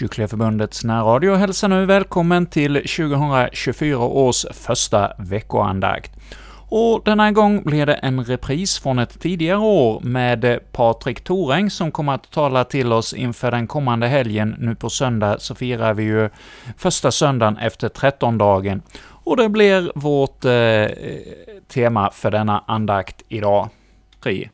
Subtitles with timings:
[0.00, 6.12] Kycklingeförbundets närradio hälsar nu välkommen till 2024 års första veckoandakt.
[6.68, 11.90] Och denna gång blir det en repris från ett tidigare år med Patrik Toräng som
[11.90, 14.56] kommer att tala till oss inför den kommande helgen.
[14.58, 16.30] Nu på söndag så firar vi ju
[16.76, 20.96] första söndagen efter trettondagen, och det blir vårt eh,
[21.68, 23.68] tema för denna andakt idag.
[24.22, 24.48] 3.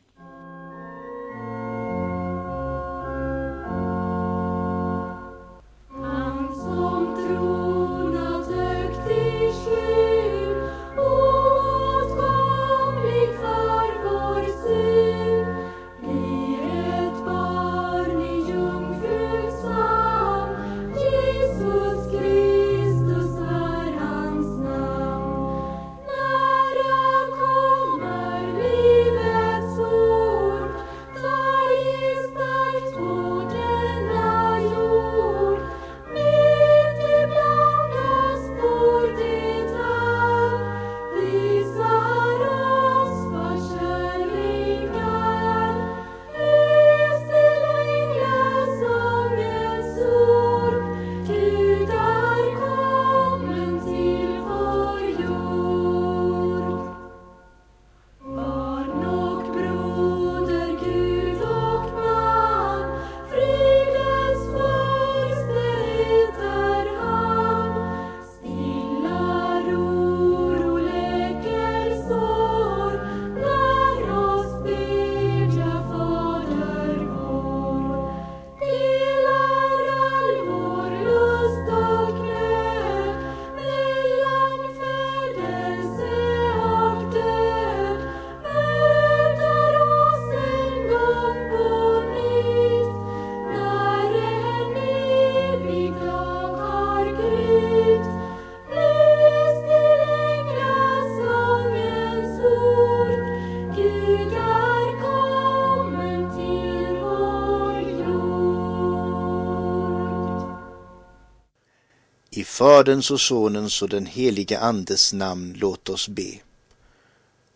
[112.57, 116.33] Faderns och Sonens och den helige Andes namn låt oss be.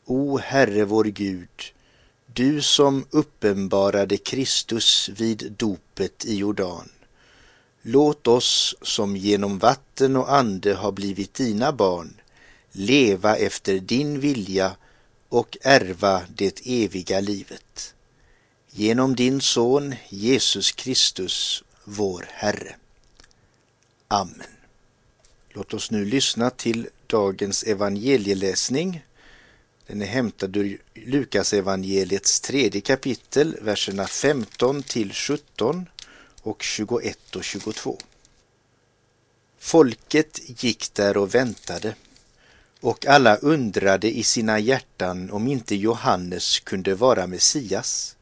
[0.06, 1.74] O Herre vår Gud,
[2.34, 6.90] du som uppenbarade Kristus vid dopet i Jordan.
[7.82, 12.14] Låt oss som genom vatten och ande har blivit dina barn
[12.72, 14.76] leva efter din vilja
[15.30, 17.94] och ärva det eviga livet.
[18.72, 22.76] Genom din Son Jesus Kristus, vår Herre.
[24.08, 24.61] Amen.
[25.54, 29.06] Låt oss nu lyssna till dagens evangelieläsning.
[29.88, 35.86] Den är hämtad ur Lukas evangeliets tredje kapitel, verserna 15 till 17
[36.42, 37.98] och 21 och 22.
[39.60, 41.96] Folket gick där och väntade
[42.80, 48.16] och alla undrade i sina hjärtan om inte Johannes kunde vara Messias.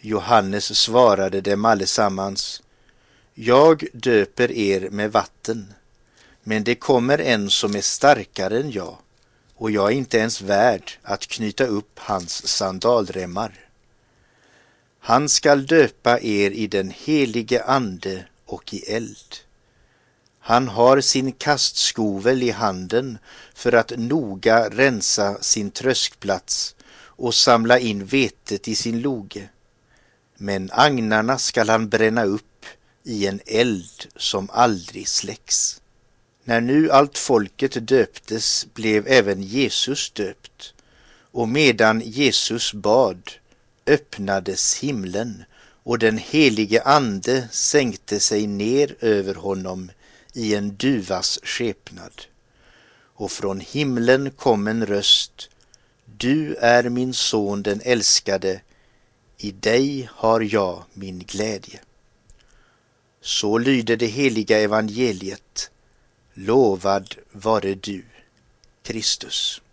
[0.00, 2.62] Johannes svarade dem allesammans
[3.34, 5.74] Jag döper er med vatten
[6.44, 8.96] men det kommer en som är starkare än jag
[9.54, 13.60] och jag är inte ens värd att knyta upp hans sandalremmar.
[14.98, 19.36] Han skall döpa er i den helige ande och i eld.
[20.38, 23.18] Han har sin kastskovel i handen
[23.54, 26.74] för att noga rensa sin tröskplats
[27.16, 29.48] och samla in vetet i sin loge.
[30.36, 32.66] Men agnarna skall han bränna upp
[33.02, 35.80] i en eld som aldrig släcks.
[36.44, 40.74] När nu allt folket döptes blev även Jesus döpt,
[41.32, 43.32] och medan Jesus bad
[43.86, 45.44] öppnades himlen
[45.82, 49.90] och den helige ande sänkte sig ner över honom
[50.32, 52.22] i en duvas skepnad.
[53.14, 55.50] Och från himlen kom en röst
[56.04, 58.60] Du är min son den älskade,
[59.38, 61.80] i dig har jag min glädje.
[63.20, 65.70] Så lyder det heliga evangeliet
[66.36, 68.04] Lovad vare du,
[68.82, 69.63] Kristus.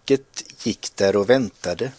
[0.00, 1.92] Folket gick där och väntade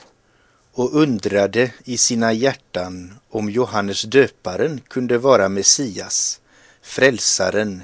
[0.74, 6.42] och undrade i sina hjärtan om Johannes döparen kunde vara Messias,
[6.82, 7.84] frälsaren,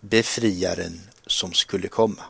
[0.00, 2.24] befriaren som skulle komma.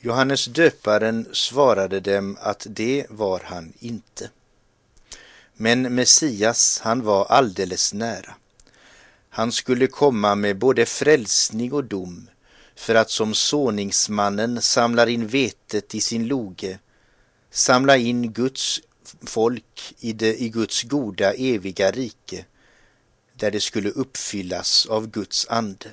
[0.00, 4.30] Johannes döparen svarade dem att det var han inte.
[5.56, 8.34] Men Messias, han var alldeles nära.
[9.30, 12.29] Han skulle komma med både frälsning och dom
[12.80, 16.78] för att som såningsmannen samlar in vetet i sin loge
[17.50, 18.80] samla in Guds
[19.22, 22.44] folk i, det, i Guds goda eviga rike
[23.34, 25.88] där det skulle uppfyllas av Guds ande.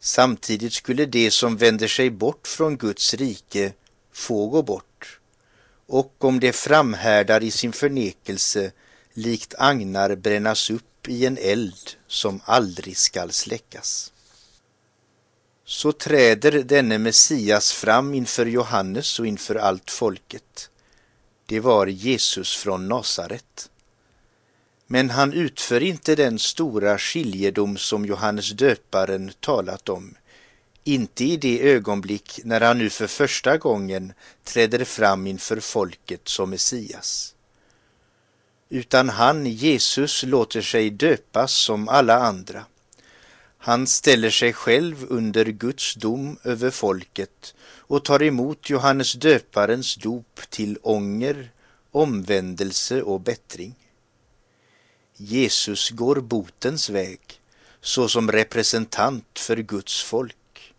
[0.00, 3.72] Samtidigt skulle de som vänder sig bort från Guds rike
[4.12, 5.20] få gå bort
[5.86, 8.72] och om de framhärdar i sin förnekelse
[9.12, 14.12] likt agnar brännas upp i en eld som aldrig skall släckas.
[15.68, 20.70] Så träder denne Messias fram inför Johannes och inför allt folket.
[21.46, 23.70] Det var Jesus från Nasaret.
[24.86, 30.16] Men han utför inte den stora skiljedom som Johannes döparen talat om,
[30.84, 34.12] inte i det ögonblick när han nu för första gången
[34.44, 37.34] träder fram inför folket som Messias.
[38.68, 42.64] Utan han, Jesus, låter sig döpas som alla andra.
[43.66, 50.40] Han ställer sig själv under Guds dom över folket och tar emot Johannes döparens dop
[50.50, 51.50] till ånger,
[51.90, 53.74] omvändelse och bättring.
[55.16, 57.20] Jesus går botens väg
[57.80, 60.74] såsom representant för Guds folk.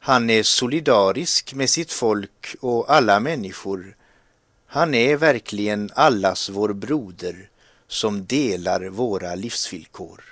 [0.00, 3.96] Han är solidarisk med sitt folk och alla människor.
[4.66, 7.50] Han är verkligen allas vår broder
[7.88, 10.31] som delar våra livsvillkor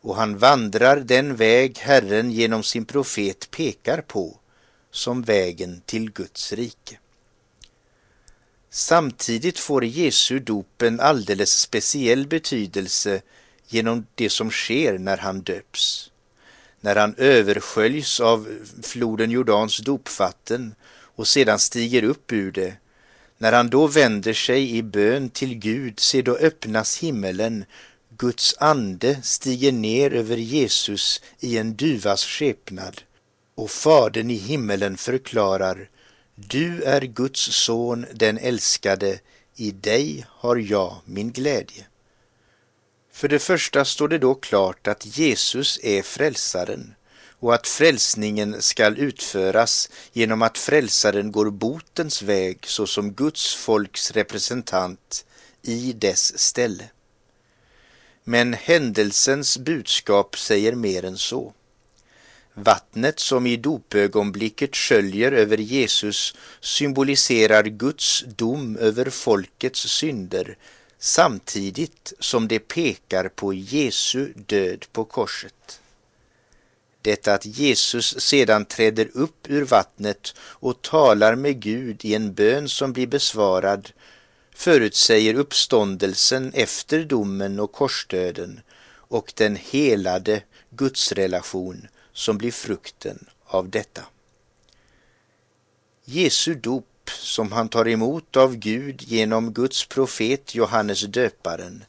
[0.00, 4.38] och han vandrar den väg Herren genom sin profet pekar på
[4.90, 6.98] som vägen till Guds rike.
[8.70, 13.22] Samtidigt får Jesu dop en alldeles speciell betydelse
[13.68, 16.10] genom det som sker när han döps.
[16.80, 18.48] När han översköljs av
[18.82, 20.74] floden Jordans dopvatten
[21.14, 22.74] och sedan stiger upp ur det.
[23.38, 27.64] När han då vänder sig i bön till Gud, se då öppnas himmelen
[28.20, 33.02] Guds ande stiger ner över Jesus i en duvas skepnad
[33.54, 35.90] och Fadern i himmelen förklarar
[36.34, 39.20] Du är Guds son, den älskade,
[39.56, 41.86] i dig har jag min glädje.
[43.12, 46.94] För det första står det då klart att Jesus är frälsaren
[47.38, 55.24] och att frälsningen skall utföras genom att frälsaren går botens väg såsom Guds folks representant
[55.62, 56.90] i dess ställe.
[58.24, 61.52] Men händelsens budskap säger mer än så.
[62.54, 70.56] Vattnet som i dopögonblicket sköljer över Jesus symboliserar Guds dom över folkets synder
[70.98, 75.80] samtidigt som det pekar på Jesu död på korset.
[77.02, 82.68] Detta att Jesus sedan träder upp ur vattnet och talar med Gud i en bön
[82.68, 83.90] som blir besvarad
[84.60, 88.60] förutsäger uppståndelsen efter domen och korsdöden
[88.92, 94.02] och den helade gudsrelation som blir frukten av detta.
[96.04, 101.84] Jesu dop som han tar emot av Gud genom Guds profet Johannes döparen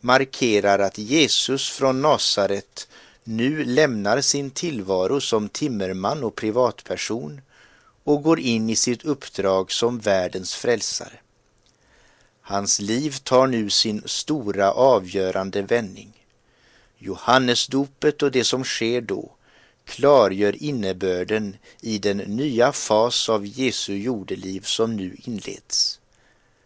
[0.00, 2.88] markerar att Jesus från Nasaret
[3.24, 7.40] nu lämnar sin tillvaro som timmerman och privatperson
[8.04, 11.20] och går in i sitt uppdrag som världens frälsare.
[12.48, 16.12] Hans liv tar nu sin stora avgörande vändning.
[16.98, 19.30] Johannesdopet och det som sker då
[19.84, 26.00] klargör innebörden i den nya fas av Jesu jordeliv som nu inleds.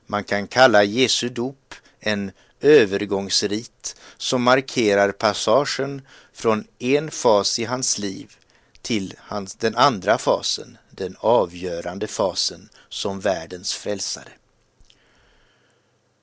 [0.06, 7.98] Man kan kalla Jesu dop en övergångsrit som markerar passagen från en fas i hans
[7.98, 8.36] liv
[8.82, 14.39] till hans, den andra fasen, den avgörande fasen som världens frälsare.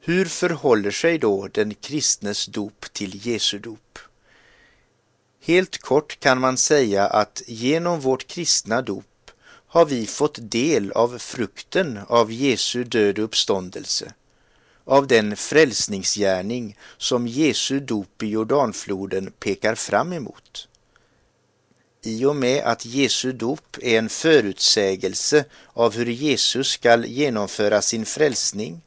[0.07, 3.99] Hur förhåller sig då den kristnes dop till Jesu dop?
[5.41, 9.31] Helt kort kan man säga att genom vårt kristna dop
[9.67, 14.13] har vi fått del av frukten av Jesu död och uppståndelse,
[14.85, 20.67] av den frälsningsgärning som Jesu dop i Jordanfloden pekar fram emot.
[22.03, 28.05] I och med att Jesu dop är en förutsägelse av hur Jesus skall genomföra sin
[28.05, 28.81] frälsning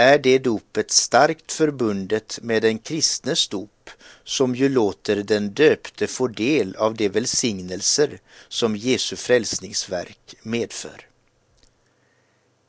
[0.00, 3.90] är det dopet starkt förbundet med den kristnes dop
[4.24, 11.06] som ju låter den döpte få del av de välsignelser som Jesu frälsningsverk medför.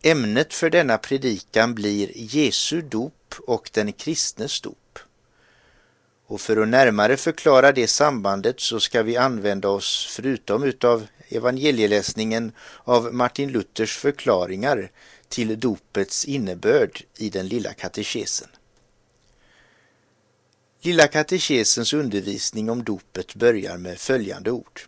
[0.04, 5.00] Ämnet för denna predikan blir Jesu dop och den kristnes dop.
[6.28, 12.52] Och för att närmare förklara det sambandet så ska vi använda oss, förutom utav evangelieläsningen,
[12.84, 14.92] av Martin Luthers förklaringar
[15.30, 18.48] till dopets innebörd i den lilla katekesen.
[20.82, 24.82] Lilla katekesens undervisning om dopet börjar med följande ord.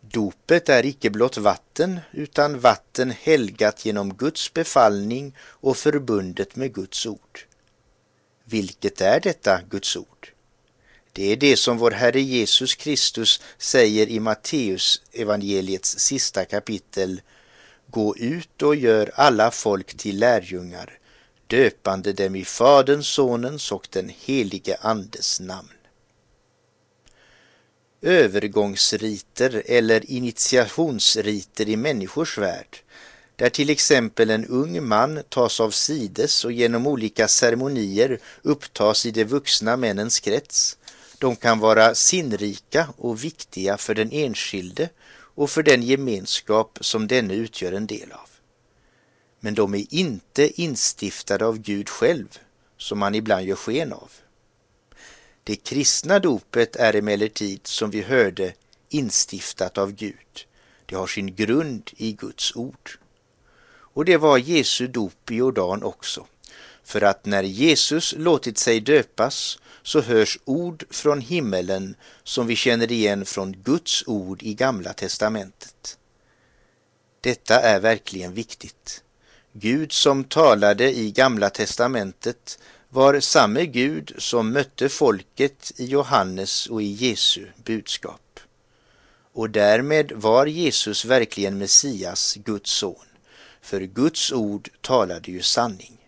[0.00, 7.06] Dopet är icke blott vatten, utan vatten helgat genom Guds befallning och förbundet med Guds
[7.06, 7.40] ord.
[8.44, 10.32] Vilket är detta Guds ord?
[11.12, 17.20] Det är det som vår Herre Jesus Kristus säger i Matteus evangeliets sista kapitel.
[17.92, 20.98] Gå ut och gör alla folk till lärjungar,
[21.46, 25.68] döpande dem i Faderns, Sonens och den helige Andes namn.
[28.02, 32.78] Övergångsriter eller initiationsriter i människors värld,
[33.36, 39.10] där till exempel en ung man tas av sides och genom olika ceremonier upptas i
[39.10, 40.78] de vuxna männens krets,
[41.18, 44.88] de kan vara sinnrika och viktiga för den enskilde
[45.34, 48.28] och för den gemenskap som denne utgör en del av.
[49.40, 52.38] Men de är inte instiftade av Gud själv,
[52.76, 54.10] som man ibland gör sken av.
[55.44, 58.54] Det kristna dopet är emellertid, som vi hörde,
[58.88, 60.46] instiftat av Gud.
[60.86, 62.90] Det har sin grund i Guds ord.
[63.94, 66.26] Och det var Jesu dop i Jordan också.
[66.84, 72.92] För att när Jesus låtit sig döpas så hörs ord från himmelen som vi känner
[72.92, 75.98] igen från Guds ord i Gamla testamentet.
[77.20, 79.02] Detta är verkligen viktigt.
[79.52, 82.58] Gud som talade i Gamla testamentet
[82.88, 88.40] var samme Gud som mötte folket i Johannes och i Jesu budskap.
[89.32, 93.06] Och därmed var Jesus verkligen Messias, Guds son,
[93.60, 96.01] för Guds ord talade ju sanning.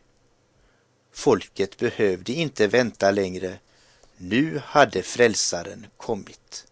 [1.15, 3.59] Folket behövde inte vänta längre
[4.17, 6.67] nu hade frälsaren kommit.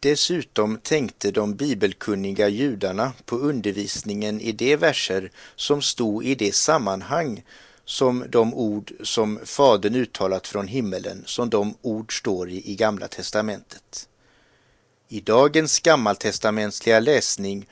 [0.00, 7.42] Dessutom tänkte de bibelkunniga judarna på undervisningen i de verser som stod i det sammanhang
[7.84, 13.08] som de ord som Fadern uttalat från himmelen, som de ord står i i Gamla
[13.08, 14.08] testamentet.
[15.08, 17.66] I dagens gammaltestamentliga läsning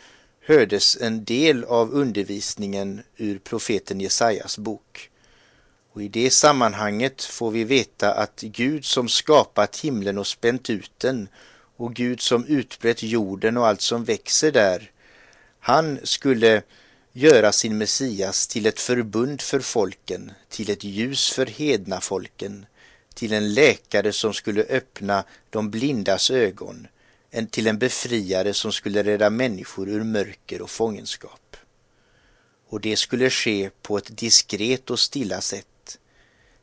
[0.48, 5.10] hördes en del av undervisningen ur profeten Jesajas bok.
[5.92, 10.92] Och i det sammanhanget får vi veta att Gud som skapat himlen och spänt ut
[10.98, 11.28] den
[11.76, 14.90] och Gud som utbrett jorden och allt som växer där,
[15.60, 16.62] han skulle
[17.12, 22.66] göra sin Messias till ett förbund för folken, till ett ljus för hedna folken,
[23.14, 26.86] till en läkare som skulle öppna de blindas ögon,
[27.30, 31.56] en, till en befriare som skulle rädda människor ur mörker och fångenskap.
[32.68, 35.66] Och det skulle ske på ett diskret och stilla sätt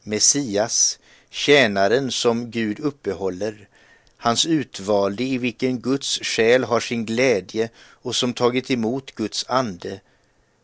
[0.08, 3.70] Messias, tjänaren som Gud uppehåller,
[4.18, 10.00] hans utvalde i vilken Guds själ har sin glädje och som tagit emot Guds ande.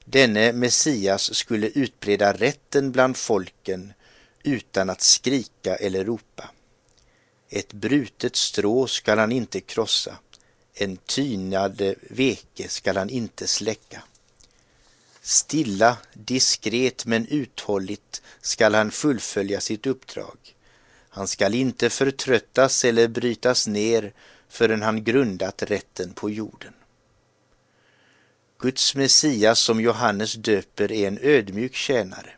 [0.06, 3.94] Denne Messias skulle utbreda rätten bland folken
[4.44, 6.50] utan att skrika eller ropa.
[7.54, 10.18] Ett brutet strå skall han inte krossa,
[10.74, 14.04] en tynad veke skall han inte släcka.
[15.22, 20.38] Stilla, diskret men uthålligt skall han fullfölja sitt uppdrag.
[21.10, 24.14] Han skall inte förtröttas eller brytas ner
[24.50, 26.74] förrän han grundat rätten på jorden.
[28.60, 32.32] Guds Messias som Johannes döper är en ödmjuk tjänare.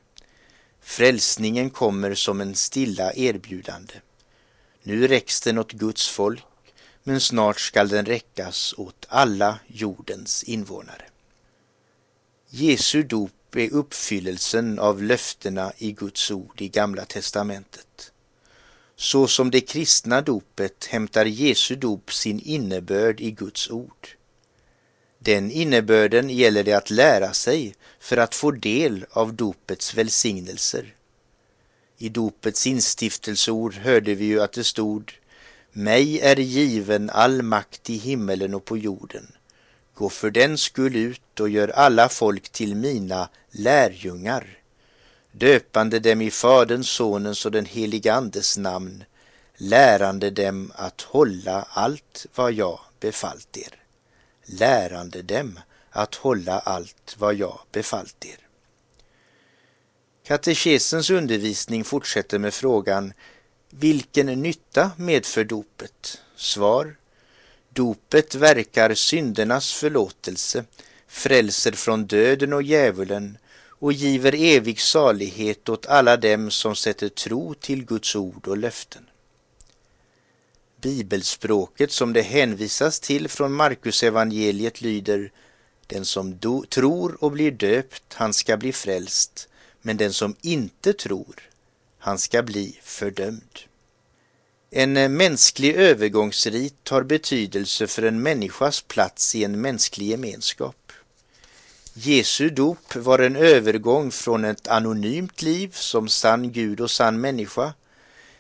[0.81, 3.93] Frälsningen kommer som en stilla erbjudande.
[4.83, 6.45] Nu räcks den åt Guds folk,
[7.03, 11.05] men snart skall den räckas åt alla jordens invånare.
[12.49, 18.11] Jesu dop är uppfyllelsen av löftena i Guds ord i Gamla testamentet.
[18.95, 24.07] Så som det kristna dopet hämtar Jesu dop sin innebörd i Guds ord.
[25.19, 30.95] Den innebörden gäller det att lära sig för att få del av dopets välsignelser.
[32.03, 35.13] I dopets instiftelseord hörde vi ju att det stod
[35.71, 39.31] Mig är given all makt i himmelen och på jorden.
[39.93, 44.57] Gå för den skull ut och gör alla folk till mina lärjungar,
[45.31, 49.03] döpande dem i Faderns, Sonens och den helige Andes namn,
[49.57, 53.75] lärande dem att hålla allt vad jag befallt er.
[54.45, 58.42] Lärande dem att hålla allt vad jag befallt er.
[60.23, 63.13] Katekesens undervisning fortsätter med frågan
[63.69, 66.21] Vilken nytta medför dopet?
[66.35, 66.95] Svar.
[67.69, 70.65] Dopet verkar syndernas förlåtelse,
[71.07, 73.37] frälser från döden och djävulen
[73.83, 79.09] och giver evig salighet åt alla dem som sätter tro till Guds ord och löften.
[80.81, 85.31] Bibelspråket som det hänvisas till från Markus evangeliet lyder
[85.87, 86.39] Den som
[86.69, 89.49] tror och blir döpt, han ska bli frälst,
[89.85, 91.35] men den som inte tror,
[91.99, 93.59] han ska bli fördömd.
[94.71, 100.91] En eh, mänsklig övergångsrit har betydelse för en människas plats i en mänsklig gemenskap.
[101.93, 107.73] Jesu dop var en övergång från ett anonymt liv som sann Gud och sann människa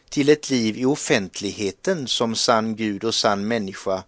[0.09, 4.03] till ett liv i offentligheten som sann Gud och sann människa,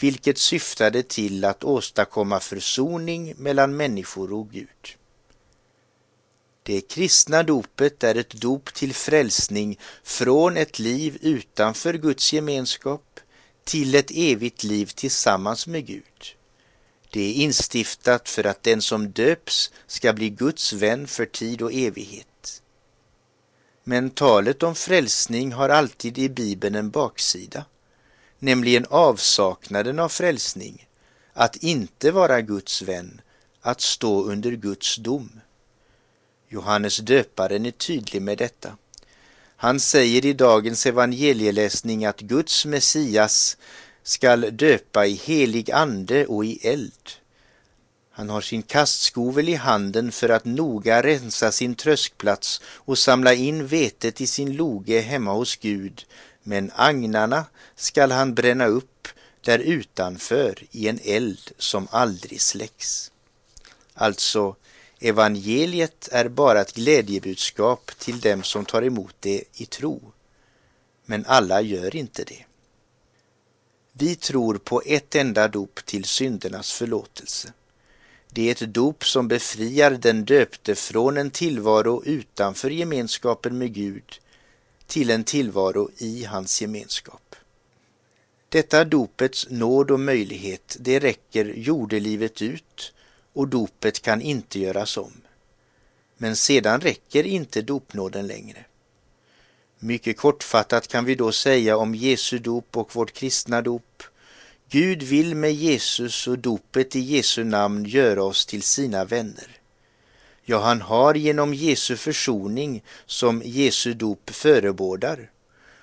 [0.00, 4.96] vilket syftade till att åstadkomma försoning mellan människor och Gud.
[6.62, 13.20] Det kristna dopet är ett dop till frälsning från ett liv utanför Guds gemenskap
[13.64, 16.36] till ett evigt liv tillsammans med Gud.
[17.10, 21.72] Det är instiftat för att den som döps ska bli Guds vän för tid och
[21.72, 22.62] evighet.
[23.84, 27.64] Men talet om frälsning har alltid i Bibeln en baksida,
[28.38, 30.88] nämligen avsaknaden av frälsning,
[31.32, 33.20] att inte vara Guds vän,
[33.60, 35.40] att stå under Guds dom.
[36.52, 38.76] Johannes döparen är tydlig med detta.
[39.56, 43.56] Han säger i dagens evangelieläsning att Guds Messias
[44.02, 47.08] skall döpa i helig ande och i eld.
[48.10, 53.66] Han har sin kastskovel i handen för att noga rensa sin tröskplats och samla in
[53.66, 56.04] vetet i sin loge hemma hos Gud,
[56.42, 57.44] men agnarna
[57.76, 59.08] skall han bränna upp
[59.40, 63.10] där utanför i en eld som aldrig släcks.
[63.94, 64.56] Alltså,
[65.02, 70.00] evangeliet är bara ett glädjebudskap till dem som tar emot det i tro.
[71.04, 72.44] Men alla gör inte det.
[73.92, 77.52] Vi tror på ett enda dop till syndernas förlåtelse.
[78.28, 84.20] Det är ett dop som befriar den döpte från en tillvaro utanför gemenskapen med Gud
[84.86, 87.36] till en tillvaro i hans gemenskap.
[88.48, 92.92] Detta dopets nåd och möjlighet, det räcker jordelivet ut
[93.32, 95.12] och dopet kan inte göras om.
[96.16, 98.64] Men sedan räcker inte dopnåden längre.
[99.78, 104.02] Mycket kortfattat kan vi då säga om Jesu dop och vårt kristna dop.
[104.70, 109.46] Gud vill med Jesus och dopet i Jesu namn göra oss till sina vänner.
[110.44, 115.30] Ja, han har genom Jesu försoning som Jesu dop förebådar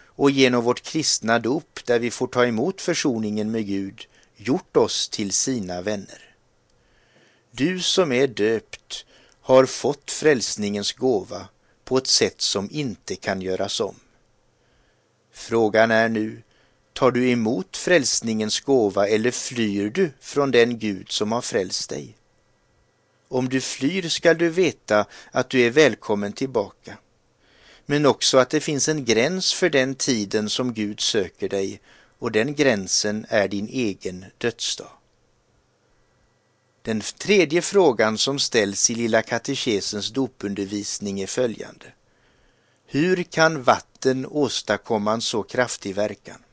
[0.05, 4.07] och genom vårt kristna dop där vi får ta emot försoningen med Gud
[4.37, 6.28] gjort oss till sina vänner.
[7.51, 9.05] Du som är döpt
[9.41, 11.47] har fått frälsningens gåva
[11.83, 13.95] på ett sätt som inte kan göras om.
[15.31, 16.41] Frågan är nu,
[16.93, 22.15] tar du emot frälsningens gåva eller flyr du från den Gud som har frälst dig?
[23.27, 26.97] Om du flyr skall du veta att du är välkommen tillbaka,
[27.85, 31.81] men också att det finns en gräns för den tiden som Gud söker dig
[32.19, 34.98] och den gränsen är din egen dödsdag.
[36.89, 41.85] Den tredje frågan som ställs i Lilla katekesens dopundervisning är följande.
[42.85, 46.43] Hur kan vatten åstadkomma en så kraftig verkan?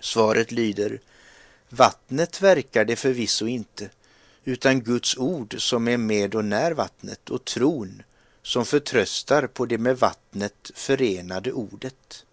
[0.00, 1.00] Svaret lyder
[1.68, 3.90] Vattnet verkar det förvisso inte,
[4.44, 8.02] utan Guds ord som är med och när vattnet och tron
[8.42, 12.24] som förtröstar på det med vattnet förenade ordet.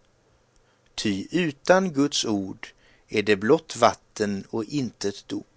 [0.95, 2.67] Ty utan Guds ord
[3.07, 5.47] är det blott vatten och intet dop.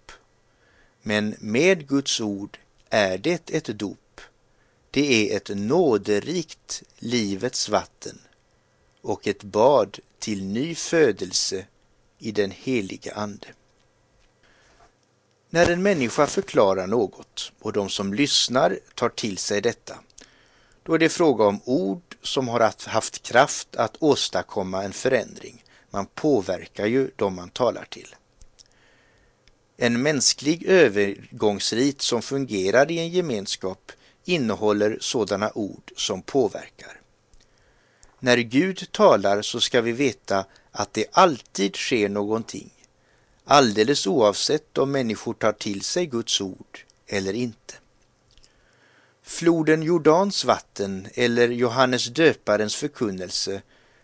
[1.01, 2.57] Men med Guds ord
[2.89, 4.21] är det ett dop.
[4.91, 8.19] Det är ett nåderikt livets vatten
[9.01, 11.65] och ett bad till ny födelse
[12.19, 13.47] i den helige Ande.
[15.49, 19.99] När en människa förklarar något och de som lyssnar tar till sig detta,
[20.83, 25.63] då är det fråga om ord som har haft kraft att åstadkomma en förändring.
[25.89, 28.15] Man påverkar ju de man talar till.
[29.83, 33.91] En mänsklig övergångsrit som fungerar i en gemenskap
[34.25, 37.01] innehåller sådana ord som påverkar.
[38.19, 42.69] När Gud talar så ska vi veta att det alltid sker någonting,
[43.45, 47.73] alldeles oavsett om människor tar till sig Guds ord eller inte.
[49.23, 53.61] Floden Jordans vatten eller Johannes döparens förkunnelse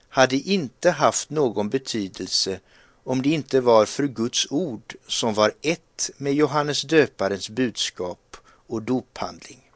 [0.09, 2.59] hade inte haft någon betydelse
[3.07, 8.81] om det inte var för Guds ord som var ett med Johannes döparens budskap och
[8.81, 9.71] dophandling.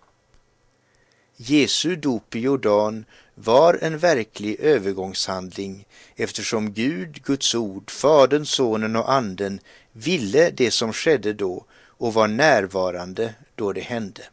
[1.36, 9.12] Jesu dop i Jordan var en verklig övergångshandling eftersom Gud, Guds ord, Fadern, Sonen och
[9.12, 9.60] Anden
[9.92, 14.24] ville det som skedde då och var närvarande då det hände.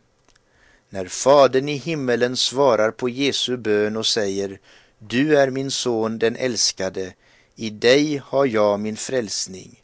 [0.88, 4.60] När Fadern i himmelen svarar på Jesu bön och säger
[4.98, 7.12] Du är min son den älskade,
[7.58, 9.82] i dig har jag min frälsning,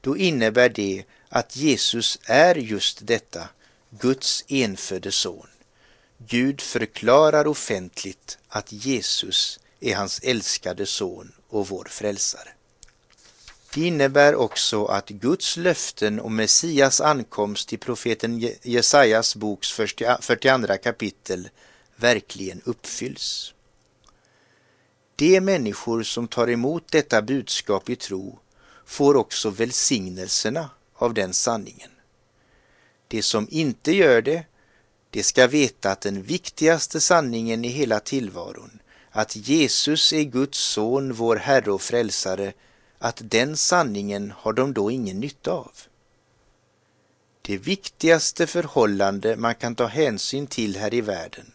[0.00, 3.48] då innebär det att Jesus är just detta,
[3.90, 5.46] Guds enfödde son.
[6.18, 12.48] Gud förklarar offentligt att Jesus är hans älskade son och vår frälsare.
[13.74, 21.48] Det innebär också att Guds löften om Messias ankomst i profeten Jesajas boks 42 kapitel
[21.96, 23.53] verkligen uppfylls.
[25.16, 28.38] De människor som tar emot detta budskap i tro
[28.84, 31.90] får också välsignelserna av den sanningen.
[33.08, 34.44] De som inte gör det,
[35.10, 38.78] de ska veta att den viktigaste sanningen i hela tillvaron,
[39.10, 42.52] att Jesus är Guds son, vår Herre och Frälsare,
[42.98, 45.72] att den sanningen har de då ingen nytta av.
[47.42, 51.53] Det viktigaste förhållande man kan ta hänsyn till här i världen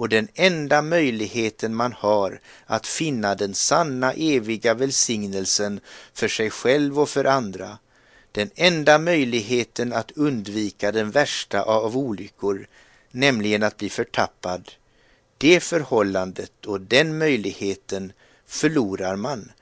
[0.00, 5.80] och den enda möjligheten man har att finna den sanna eviga välsignelsen
[6.14, 7.78] för sig själv och för andra,
[8.32, 12.66] den enda möjligheten att undvika den värsta av olyckor,
[13.10, 14.70] nämligen att bli förtappad,
[15.38, 18.12] det förhållandet och den möjligheten
[18.46, 19.52] förlorar man,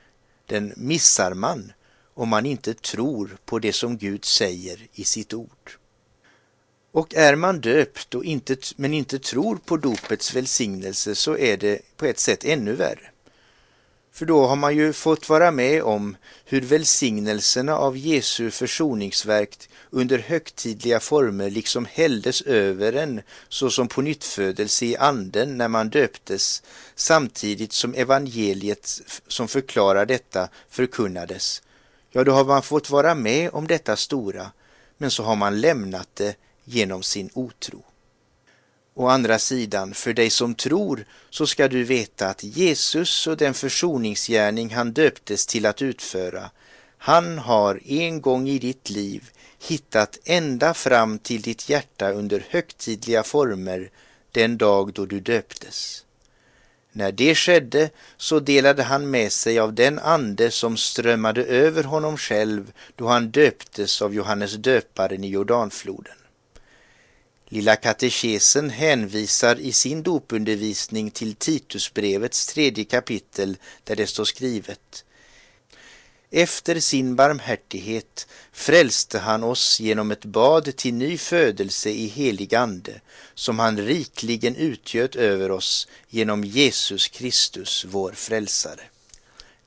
[0.45, 1.71] den missar man
[2.13, 5.78] om man inte tror på det som Gud säger i sitt ord.
[6.91, 11.81] Och är man döpt och inte, men inte tror på dopets välsignelse så är det
[11.97, 13.11] på ett sätt ännu värre.
[14.11, 20.17] För då har man ju fått vara med om hur välsignelserna av Jesu försoningsverk under
[20.19, 26.63] högtidliga former liksom hälldes över en såsom på nyttfödelse i anden när man döptes
[26.95, 31.61] samtidigt som evangeliet som förklarar detta förkunnades.
[32.11, 34.51] Ja, då har man fått vara med om detta stora,
[34.97, 36.35] men så har man lämnat det
[36.69, 37.83] genom sin otro.
[38.93, 43.53] Å andra sidan, för dig som tror så ska du veta att Jesus och den
[43.53, 46.49] försoningsgärning han döptes till att utföra,
[46.97, 49.29] han har en gång i ditt liv
[49.67, 53.91] hittat ända fram till ditt hjärta under högtidliga former
[54.31, 56.05] den dag då du döptes.
[56.91, 62.17] När det skedde så delade han med sig av den ande som strömmade över honom
[62.17, 66.18] själv då han döptes av Johannes döparen i Jordanfloden.
[67.49, 75.03] Lilla katekesen hänvisar i sin dopundervisning till Titusbrevets tredje kapitel där det står skrivet
[76.31, 83.01] efter sin barmhärtighet frälste han oss genom ett bad till ny födelse i helig ande,
[83.33, 88.81] som han rikligen utgöt över oss genom Jesus Kristus, vår frälsare.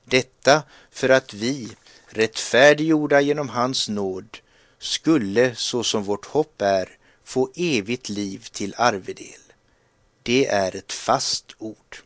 [0.05, 1.69] Detta för att vi,
[2.07, 4.37] rättfärdiggjorda genom hans nåd,
[4.79, 6.89] skulle, så som vårt hopp är,
[7.23, 9.41] få evigt liv till arvedel.
[10.23, 11.97] Det är ett fast ord.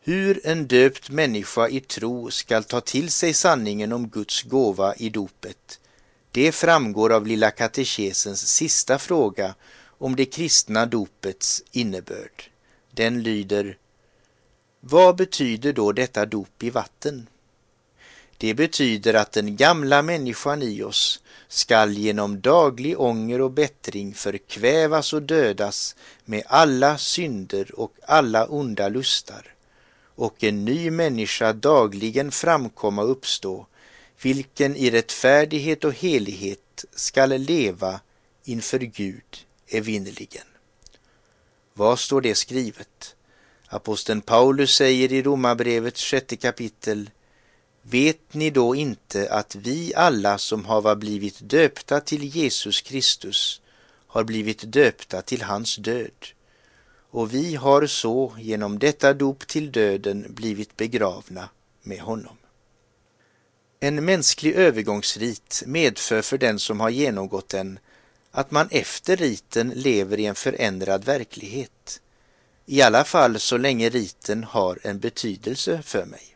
[0.00, 5.08] Hur en döpt människa i tro skall ta till sig sanningen om Guds gåva i
[5.08, 5.80] dopet,
[6.30, 9.54] det framgår av Lilla katekesens sista fråga
[9.98, 12.50] om det kristna dopets innebörd.
[12.90, 13.78] Den lyder
[14.80, 17.26] Vad betyder då detta dop i vatten?
[18.36, 21.22] Det betyder att den gamla människan i oss
[21.54, 28.88] skall genom daglig ånger och bättring förkvävas och dödas med alla synder och alla onda
[28.88, 29.54] lustar
[30.14, 33.66] och en ny människa dagligen framkomma och uppstå,
[34.22, 38.00] vilken i rättfärdighet och helighet skall leva
[38.44, 40.46] inför Gud evinnerligen.
[41.74, 43.16] Var står det skrivet?
[43.66, 47.10] Aposteln Paulus säger i Romarbrevets sjätte kapitel
[47.86, 53.60] Vet ni då inte att vi alla som hava blivit döpta till Jesus Kristus
[54.06, 56.26] har blivit döpta till hans död?
[57.10, 61.48] Och vi har så genom detta dop till döden blivit begravna
[61.82, 62.36] med honom.
[63.80, 67.78] En mänsklig övergångsrit medför för den som har genomgått den
[68.30, 72.00] att man efter riten lever i en förändrad verklighet.
[72.66, 76.33] I alla fall så länge riten har en betydelse för mig.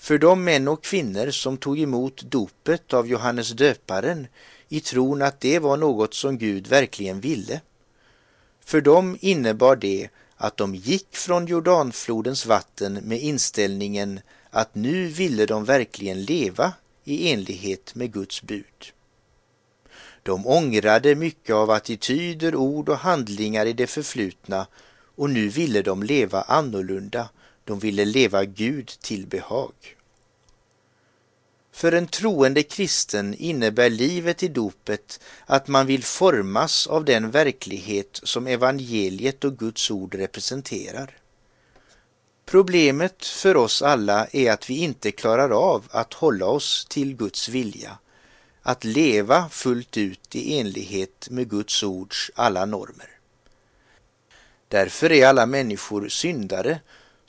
[0.00, 4.26] För de män och kvinnor som tog emot dopet av Johannes döparen
[4.68, 7.60] i tron att det var något som Gud verkligen ville.
[8.64, 15.46] För dem innebar det att de gick från Jordanflodens vatten med inställningen att nu ville
[15.46, 16.72] de verkligen leva
[17.04, 18.92] i enlighet med Guds bud.
[20.22, 24.66] De ångrade mycket av attityder, ord och handlingar i det förflutna
[25.16, 27.28] och nu ville de leva annorlunda.
[27.70, 29.72] De ville leva Gud till behag.
[31.72, 38.20] För en troende kristen innebär livet i dopet att man vill formas av den verklighet
[38.22, 41.18] som evangeliet och Guds ord representerar.
[42.44, 47.48] Problemet för oss alla är att vi inte klarar av att hålla oss till Guds
[47.48, 47.98] vilja,
[48.62, 53.10] att leva fullt ut i enlighet med Guds ords alla normer.
[54.68, 56.80] Därför är alla människor syndare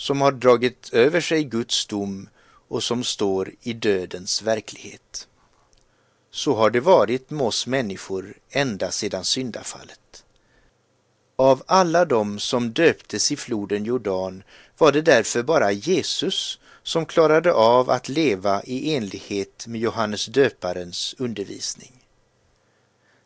[0.01, 2.29] som har dragit över sig Guds dom
[2.67, 5.27] och som står i dödens verklighet.
[6.31, 10.25] Så har det varit med oss människor ända sedan syndafallet.
[11.35, 14.43] Av alla dem som döptes i floden Jordan
[14.77, 21.15] var det därför bara Jesus som klarade av att leva i enlighet med Johannes döparens
[21.17, 22.05] undervisning.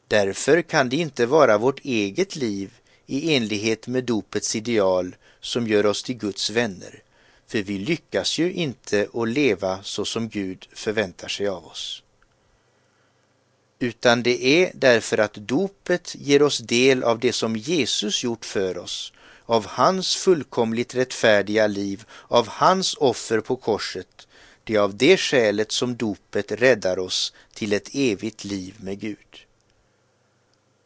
[0.08, 2.74] Därför kan det inte vara vårt eget liv
[3.06, 7.04] i enlighet med dopets ideal som gör oss till Guds vänner,
[7.48, 12.04] för vi lyckas ju inte att leva så som Gud förväntar sig av oss.
[13.80, 18.78] Utan det är därför att dopet ger oss del av det som Jesus gjort för
[18.78, 19.14] oss,
[19.46, 24.28] av hans fullkomligt rättfärdiga liv, av hans offer på korset.
[24.64, 29.46] Det är av det skälet som dopet räddar oss till ett evigt liv med Gud.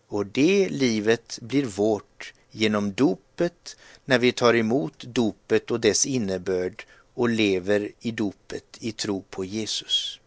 [0.08, 6.86] Och det livet blir vårt genom dopet när vi tar emot dopet och dess innebörd
[7.14, 10.20] och lever i dopet i tro på Jesus.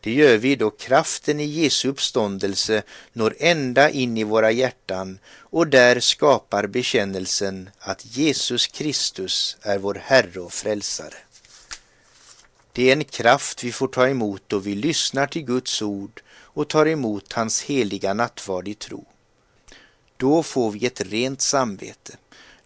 [0.00, 5.66] Det gör vi då kraften i Jesu uppståndelse når ända in i våra hjärtan och
[5.66, 11.16] där skapar bekännelsen att Jesus Kristus är vår Herre och Frälsare.
[12.72, 16.68] Det är en kraft vi får ta emot då vi lyssnar till Guds ord och
[16.68, 19.06] tar emot hans heliga nattvard i tro.
[20.24, 22.16] Då får vi ett rent samvete.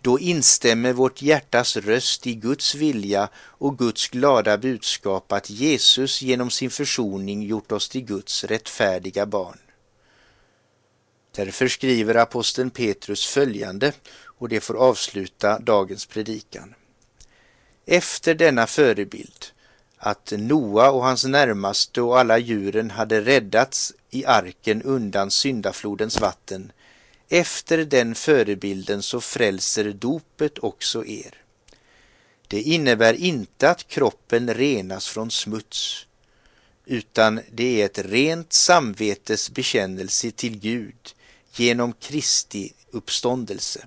[0.00, 6.50] Då instämmer vårt hjärtas röst i Guds vilja och Guds glada budskap att Jesus genom
[6.50, 9.58] sin försoning gjort oss till Guds rättfärdiga barn.
[11.36, 13.92] Därför skriver aposteln Petrus följande,
[14.22, 16.74] och det får avsluta dagens predikan.
[17.86, 19.46] Efter denna förebild
[19.96, 26.72] att Noa och hans närmaste och alla djuren hade räddats i arken undan syndaflodens vatten.
[27.28, 31.34] Efter den förebilden så frälser dopet också er.
[32.48, 36.06] Det innebär inte att kroppen renas från smuts,
[36.86, 41.14] utan det är ett rent samvetes bekännelse till Gud
[41.54, 43.86] genom Kristi uppståndelse.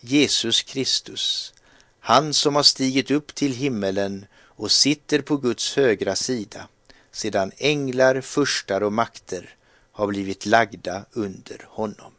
[0.00, 1.54] Jesus Kristus,
[2.00, 6.68] han som har stigit upp till himmelen och sitter på Guds högra sida
[7.12, 9.56] sedan änglar, furstar och makter
[9.96, 12.12] har blivit lagda under honom.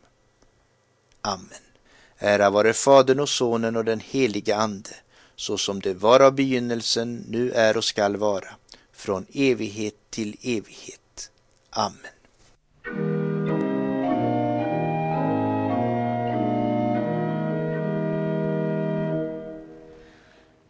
[1.22, 1.64] Amen.
[2.18, 4.90] Ära vare Fadern och Sonen och den helige Ande,
[5.36, 8.48] så som det var av begynnelsen, nu är och skall vara,
[8.94, 11.32] från evighet till evighet.
[11.70, 11.98] Amen.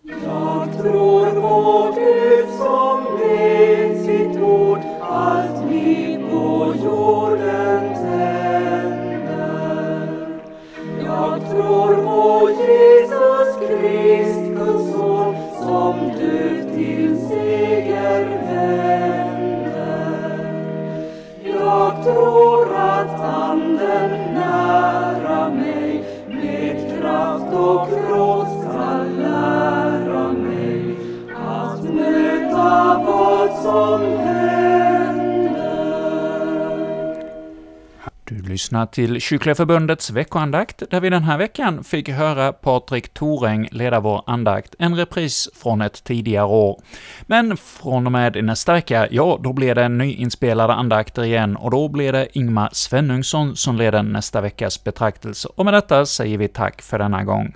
[0.04, 1.97] Jag tror på
[38.92, 44.24] till Kyrkliga Förbundets veckoandakt, där vi den här veckan fick höra Patrik Toräng leda vår
[44.26, 46.82] andakt, en repris från ett tidigare år.
[47.22, 51.88] Men från och med nästa vecka, ja, då blir det nyinspelade andakter igen, och då
[51.88, 55.50] blir det Ingmar Svenungsson som leder nästa veckas betraktelse.
[55.56, 57.56] Och med detta säger vi tack för denna gång.